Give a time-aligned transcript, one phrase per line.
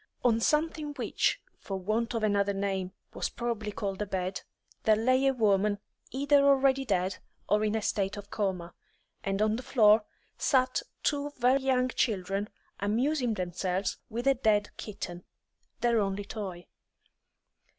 [0.23, 4.41] On something which, for want of another name, was probably called a bed,
[4.81, 5.77] there lay a woman
[6.09, 8.73] either already dead or in a state of coma,
[9.23, 10.03] and on the floor
[10.39, 15.23] sat two very young children, amusing themselves with a dead kitten,
[15.81, 16.65] their only toy.